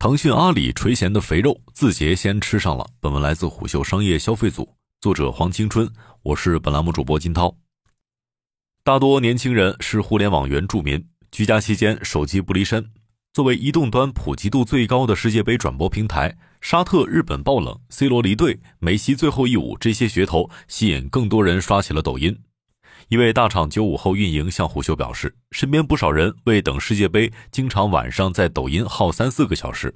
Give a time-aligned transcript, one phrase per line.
[0.00, 2.88] 腾讯、阿里垂涎的肥肉，字节先吃上了。
[3.00, 5.90] 本文来自虎嗅商业消费组，作者黄青春，
[6.22, 7.52] 我是本栏目主播金涛。
[8.84, 12.88] 大多年轻人是互联网原住民，居家期间手机不离身。
[13.32, 22.38] 作为移动端普及度最高的世界杯转播平台，沙特日本爆冷，C 罗离队，梅西最后一舞，这些噱头吸引更多人刷起了抖音。
[23.08, 29.94] 一位大厂九五后运营向虎嗅表示，身边不少人为等世界杯，经常晚上在抖音耗三四个小时。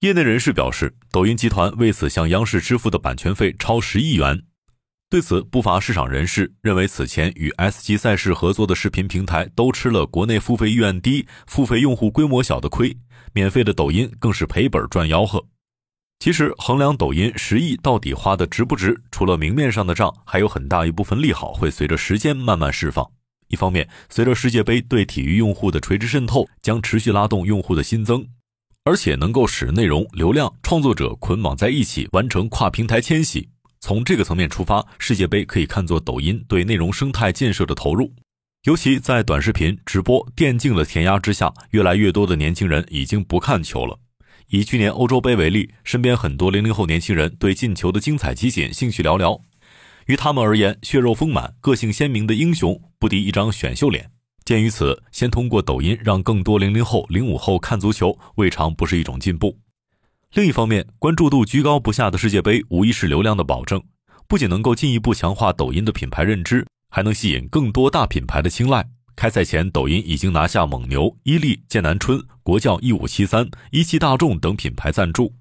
[0.00, 4.42] 业内人士表示，抖音集团为此向央视支付的版权费超十亿元。
[5.08, 12.96] 对此，不乏市场人士认为，此前与 S 级赛事合作的视频平台都吃了国内付费意愿低、付费用户规模小的亏，
[13.32, 15.46] 免费的抖音更是赔本赚吆喝。
[16.22, 23.04] 其实，衡量抖音十亿到底花的值不值，除了明面上的账，还有很大一部分利好会随着时间慢慢释放。
[23.48, 28.24] 一方面，随着世界杯对体育用户的垂直渗透，将持续拉动用户的新增，
[28.84, 33.48] 而且能够使内容、流量、创作者捆绑在一起，完成跨平台迁徙。
[33.80, 38.14] 从这个层面出发，世界杯可以看作抖音对内容生态建设的投入。
[38.62, 43.98] 尤其在短视频、直播、电竞的填压之下，越来越多的年轻人已经不看球了。
[44.52, 49.40] 以去年欧洲杯为例，身边很多零零后年轻人对进球的精彩集锦兴趣寥寥。
[50.04, 54.10] 于他们而言，血肉丰满、个性鲜明的英雄不敌一张选秀脸。
[54.44, 59.58] 鉴于此，先通过抖音让更多零零后、零五后看足球，未尝不是一种进步。
[60.34, 63.82] 另一方面，关注度居高不下的世界杯无疑是流量的保证，
[64.28, 68.86] 不仅能够进一步强化抖音的品牌认知，还能吸引更多大品牌的青睐。
[69.14, 75.34] 开赛前，抖音已经拿下蒙牛、伊利、剑南春、国窖一五七三、一汽大众等品牌赞助。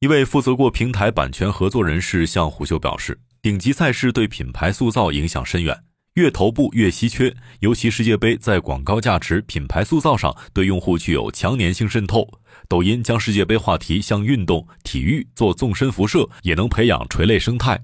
[0.00, 5.78] 一位负责过平台版权合作人士向虎嗅表示：“顶级赛事对品牌塑造影响深远，
[6.14, 7.36] 越头部越稀缺。
[7.58, 12.26] 尤其世界杯在广告价值、品牌塑造上对用户具有强粘性渗透。
[12.66, 17.78] 抖音将世界杯话题向运动、体育做纵深辐射，也能培养垂类生态。”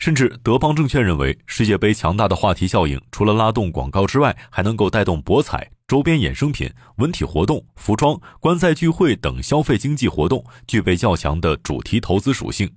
[0.00, 12.70] 甚至德邦证券认为，世界杯强大的话题效应，除了拉动广告之外，还能够带动博彩、周边衍生品、文体活动、服装、观赛聚会等消费经济活动，具备较强的主题投资属性。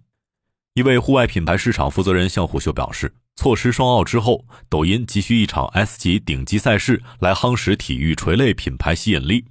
[0.73, 9.45] 一位户外品牌市场负责人向虎嗅表示，错失双奥之后，抖音急需一场 S 级顶级赛事来夯实体育垂类品牌吸引力，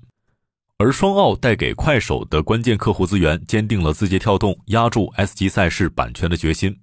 [0.76, 6.76] 而双奥带给快手的关键客户资源，坚定了字节跳动压住 S 级赛事版权的决心。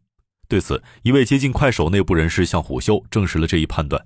[0.50, 4.04] 对此，一位接近快手内部人士向虎嗅证实了这一判断。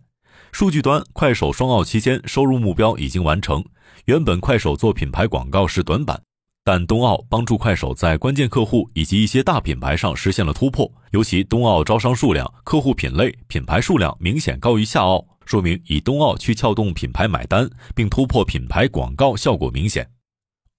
[0.51, 3.63] 数据端，快手双奥期间收入目标已经完成。
[4.05, 6.21] 原本快手做品牌广告是短板，
[6.65, 10.91] 但冬奥帮助快手在关键客户以及一些大品牌上实现了突破。
[11.11, 20.09] 尤其冬奥招商数量、客户品类、品牌数量明显高于夏奥，说明以冬奥去撬动品牌买单，并突破品牌广告效果明显。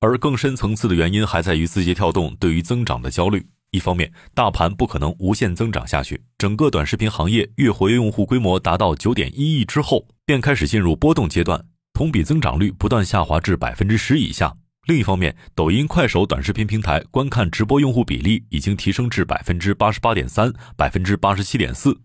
[0.00, 3.46] 而更深层次的原因还在于字节跳动对于增长的焦虑。
[3.75, 11.61] 一方面，大盘不可能无限增长下去，整个短视频行业月活跃用户规模达到九点一亿之后，便开始进入波动阶段，
[11.93, 14.55] 同比增长率不断下滑至百分之十以下。
[14.87, 21.99] 另一方面，抖音、快手短视频平台观看直播用户比例已经提升至百分之八十八点三、百分之八十七点四。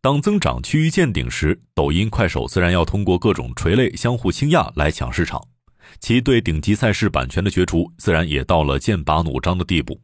[0.00, 5.40] 当增长趋于见顶时，抖音、快手自然要通过各种垂类相互倾轧来抢市场，
[6.00, 10.00] 其对顶级赛事版权的角逐自然也到了剑拔弩张的地步。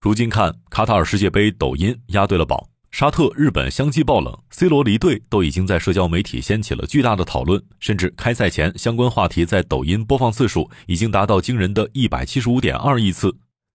[0.00, 13.34] 如今看卡塔尔世界杯，抖音押对了宝，沙特、日本相继爆冷，C 罗离队都已经在社交媒体掀起了巨大的讨论，甚至开赛前相关话题在抖音播放次数已经达到惊人的一百七十五点二亿次。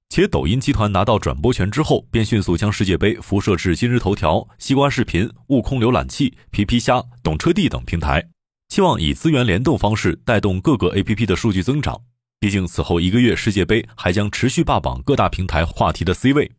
[0.10, 8.24] 且抖音集团拿到转播权之后，便迅速将世界杯辐射至今日头条、西瓜视频、悟空浏览器、皮皮虾、懂车帝等平台，
[8.70, 12.00] 期望以资源联动方式带动各个 APP 的数据增长。
[12.42, 16.52] 毕竟，此后一个月，世界杯还将持续霸榜各大平台话题的 C 位。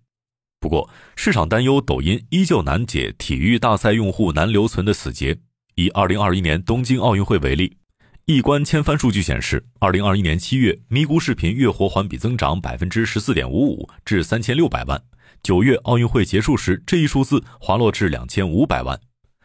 [0.61, 5.37] 不过，市场担忧抖音依旧难解体育大赛用户难留存的死结。
[5.75, 7.79] 以2021年东京奥运会为例，
[8.27, 15.03] 一观千帆数据显示，2021年七月，咪咕视频月活环比增长百分之十四点五五，至三千六百万。
[15.43, 19.01] 九月奥运会结束时，这一数字滑落至两千五百万。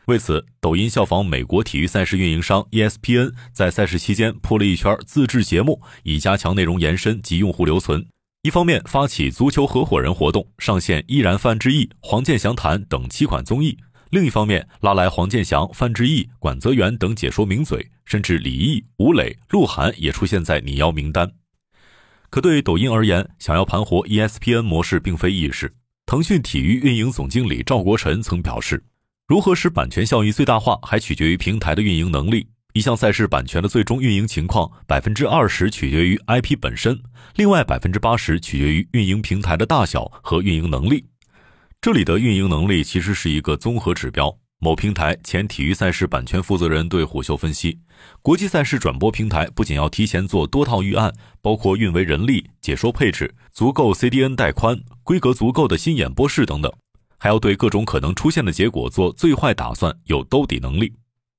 [0.07, 8.07] 为此，抖音效仿美国体育赛事运营商 ESPN，在赛事期间铺了一圈自制节目，以加强内容延伸及用户留存。
[8.43, 13.75] 一方面发起足球合伙人活动，上线依然范志毅、黄健翔谈等七款综艺；
[14.09, 21.29] 另一方面拉来黄健翔、范志毅、管泽元等解说名嘴，甚至李毅、吴磊、鹿晗也出现在拟邀名单。
[22.29, 25.75] 可对抖音而言，想要盘活 ESPN 模式并非易事。
[26.05, 28.81] 腾讯体育运营总经理赵国臣曾表示。
[29.27, 32.47] 如何使版权效益最大化，还取决于平台的运营能力。
[32.71, 36.97] 一项赛事版权的最终运营情况，百分之二十取决于 IP 本身，
[37.35, 41.03] 另外百分之八十取决于运营平台的大小和运营能力。
[41.81, 44.33] 这里的运营能力其实是一个综合指标。
[44.59, 47.79] 某平台前体育赛事版权负责人对虎嗅分析，
[48.21, 56.71] 国际赛事转播平台不仅要提前做多套预案，包括运维人力、解说配置、足够 CDN 带宽、规格足够的新演播室等等，
[57.17, 60.93] 还要对各种可能出现的结果做最坏打算，有兜底能力。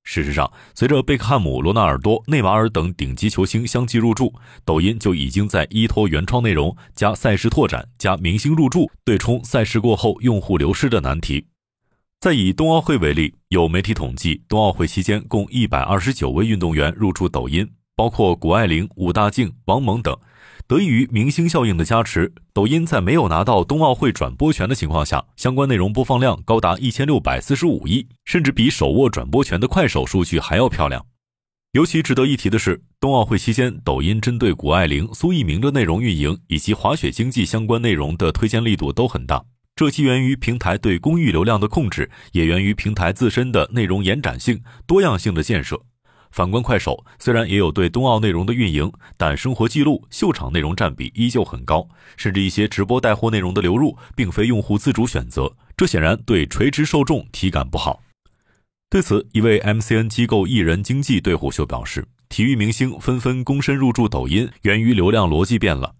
[0.05, 4.33] 事实上，随着贝克汉姆、罗纳尔多、内马尔等顶级球星相继入驻，
[4.65, 11.45] 抖音就已经在依托原创内容加赛事拓展加明星入驻，对冲赛事过后用户流失的难题。
[12.21, 17.69] 再以冬奥会为例，有媒体统计，冬奥会期间共一百二十九位运动员入驻抖音，
[17.99, 20.17] 包括谷爱凌、武大靖、王蒙等。
[20.69, 31.05] 得益于明星效应的加持，抖音在没有拿到冬奥会转播权的情况下，相关内容播放量高达一千六百四十五亿，甚至比手握转播权的快手数据还要漂亮。
[31.73, 39.45] 尤其值得一提的是，冬奥会期间，抖音针对谷爱凌、苏翊鸣的内容运营以及滑雪经济相关内容的推荐力度都很大。
[39.75, 45.81] 这既源于平台对公域流量的控制，也源于平台自身的内容延展性、多样性的建设。
[46.31, 58.03] 反观快手，虽然也有对冬奥内容的运营，但生活记录、秀场内容占比依旧很高，甚至一些直播带货内容的流入，并非用户自主选择，这显然对垂直受众体感不好。
[58.91, 65.95] 对此，一位 MCN 机构艺人经纪对虎嗅表示：“体育明星纷纷躬身入驻抖音，源于流量逻辑变了。”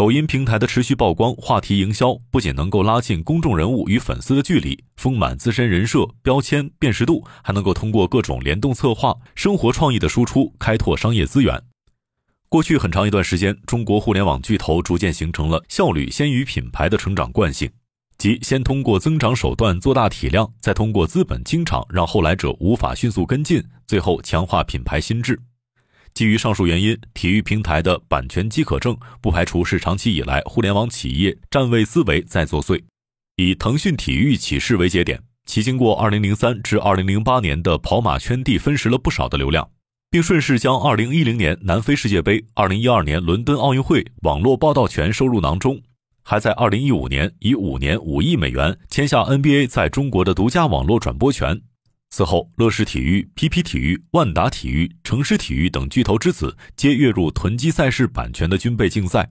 [0.00, 11.62] 抖音平台的持续曝光、话题营销，不仅能够拉近公众人物与粉丝的距离，丰满自身人设、标签、辨识度，还能够通过各种联动策划、生活创意的输出，开拓商业资源。
[12.48, 17.70] 过去很长一段时间，中国互联网巨头逐渐形成了效率先于品牌的成长惯性，
[18.16, 25.38] 即先通过增长手段做大体量，再通过资本清场让后来者无法迅速跟进，最后强化品牌心智。
[26.20, 32.78] 基于上述原因，体育平台的版权饥渴症不排除是长期以来互联网企业站位思维在作祟。
[33.36, 39.66] 以腾讯体育起势为节点，其经过2003至2008年的跑马圈地分食了不少的流量，
[40.10, 45.80] 并顺势将2010年南非世界杯、2012年伦敦奥运会网络报道权收入囊中，
[46.22, 51.62] 还在2015年以五年五亿美元签下 NBA 在中国的独家网络转播权。
[52.10, 59.30] 此后，乐视体育、PP 体育、万达体育、城市体育等巨头之子皆跃入囤积赛事版权的军备竞赛。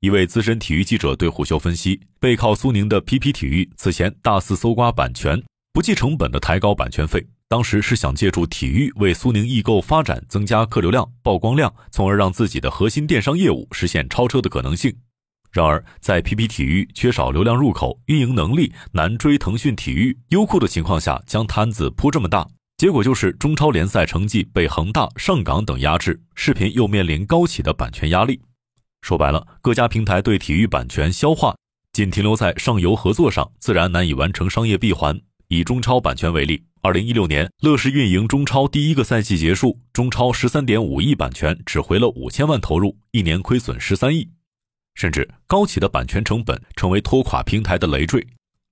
[0.00, 5.42] 一位资深体育记者对虎嗅分析：背靠苏宁的 PP 体育此前大肆搜刮版权，
[5.72, 14.94] 不计成本的抬高版权费，当时是想借助体育为苏宁易购发展增加客流量、曝光量，从而让自己的核心电商业务实现超车的可能性。
[15.50, 22.46] 然而，在 PP 体育缺少流量入口、运营能力难追腾讯体育、优酷的情况下，将摊子铺这么大，
[22.76, 28.40] 结果就是中超联赛成绩被恒大、上港等压制，视频又面临高企的版权压力。
[29.00, 31.56] 说白了，各家平台对体育版权消化
[31.92, 35.18] 仅停留在上游合作上，自然难以完成商业闭环。
[35.48, 44.28] 以中超版权为例，二零一六年乐视运营中超第一个赛季结束，中超十三点五亿版权只回了五千万投入，一年亏损十三亿。
[44.98, 48.26] 甚至高企的版权成本成为拖垮平台的累赘。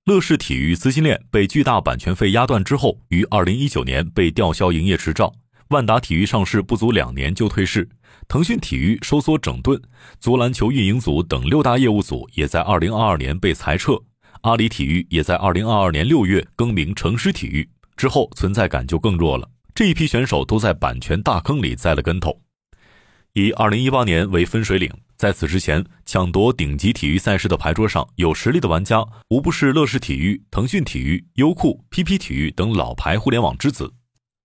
[0.06, 5.32] 乐视体育资金链被巨大版权费压断之后，于二零一九年被吊销营业执照。
[5.69, 7.88] 万达体育上市不足两年就退市，
[8.26, 9.81] 腾讯体育收缩整顿，
[10.19, 13.97] 足篮球运营组等六大业务组也在二零二二年被裁撤。
[14.42, 19.49] 阿里体育也在二零二二年六月更名城市体育之后，存在感就更弱了。
[19.75, 22.40] 这一批选手都在版权大坑里栽了跟头。
[23.38, 24.90] 以二零一八年为分水岭。
[25.14, 33.93] 在此之前，抢夺顶级体育赛事的牌桌上有实力的玩家，无不是乐视体育、腾讯体育、优酷、PP 体育等老牌互联网之子。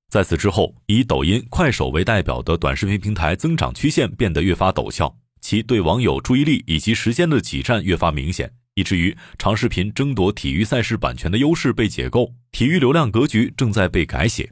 [0.09, 14.51] 在此之后，以抖音、快手为代表的短视频平台增长曲线变得越发陡峭，其对网友注意力以及时间的挤占越发明显，以至于长视频争夺体育赛事版权的优势被解构，体育流量格局正在被改写。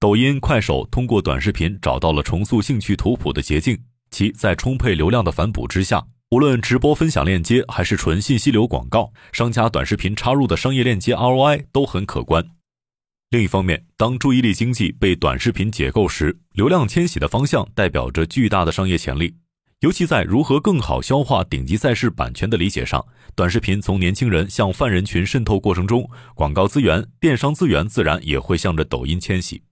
[0.00, 3.78] 抖音、快手通过短视频找到了重塑兴趣图谱的捷径。
[4.10, 12.42] 其在充沛流量的反哺之下，无论直播分享链接还是纯信息流广告，商家短视频插入的商业链接 ROI 都很可观。
[13.28, 19.34] 另一方面，当注意力经济被短视频解构时，流量迁徙的方向代表着巨大的商业潜力。
[19.80, 23.04] 尤其在如何更好消化顶级赛事版权的理解上，
[23.34, 29.62] 短视频从年轻人向泛人群渗透过程中，广告资源、电商资源自然也会向着抖音迁徙。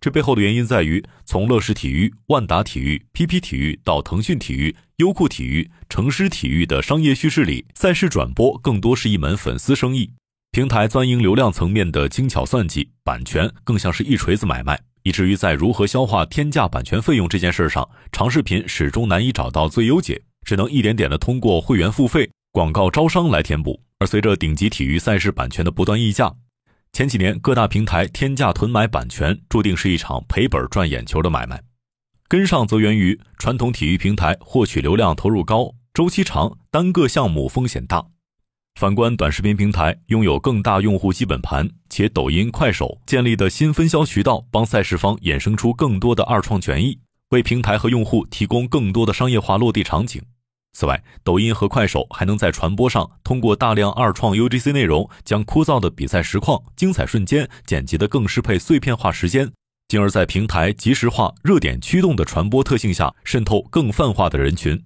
[0.00, 10.12] 这背后的原因在于，从乐视体育、万达体育、PP 体育到腾讯体育、优酷体育、城狮体育的商业叙事里，赛事转播更多是一门粉丝生意，
[10.52, 23.80] 平台钻营流量层面的精巧算计，版权更像是一锤子买卖，以至于在如何消化天价版权费用这件事上，长视频始终难以找到最优解，只能一点点的通过会员付费、广告招商来填补。
[23.98, 26.32] 而随着顶级体育赛事版权的不断溢价，
[26.92, 31.62] 前几年各大平台天价囤买版权，注定是一场赔本赚眼球的买卖。
[32.26, 38.04] 跟上则源于传统体育平台获取流量投入高、周期长，单个项目风险大。
[38.78, 46.98] 反观短视频平台，拥有更大用户基本盘，且抖音、快手建立的新分销渠道，帮赛事方衍生出更多的二创权益，
[47.30, 50.22] 为平台和用户提供更多的商业化落地场景。
[50.72, 59.50] 此外，抖音和快手还能在传播上通过大量二创 UGC 内容，将枯燥的比赛实况、精彩瞬间剪辑得更适配碎片化时间，
[59.88, 64.80] 进而，在平台即时化、热点驱动的传播特性下，渗透更泛化的人群。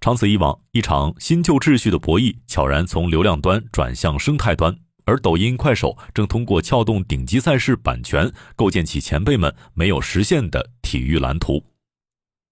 [0.00, 11.64] 长此以往，一场新旧秩序的博弈悄然从流量端转向生态端，而抖音、快手正通过撬动顶级赛事版权，构建起前辈们没有实现的体育蓝图。